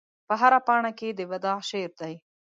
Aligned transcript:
په 0.27 0.33
هره 0.41 0.59
پاڼه 0.67 0.91
کې 0.99 1.09
د 1.13 1.19
وداع 1.31 1.59
شعر 1.69 1.91
دی 2.01 2.13